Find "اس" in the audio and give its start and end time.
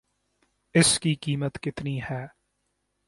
0.75-0.99